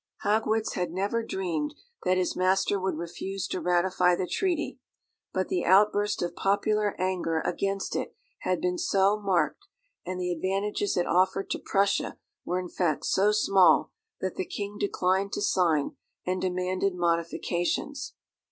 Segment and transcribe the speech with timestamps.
[0.23, 4.79] Haugwitz had never dreamed that his master would refuse to ratify the treaty;
[5.31, 9.67] but the outburst of popular anger against it had been so marked,
[10.03, 13.91] and the advantages it offered to Prussia were in fact so small,
[14.21, 15.95] that the King declined to sign,
[16.25, 18.15] and demanded modifications.